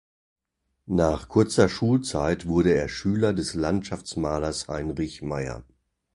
[0.87, 5.63] Nach kurzer Schulzeit wurde er Schüler des Landschaftsmalers Heinrich Meyer.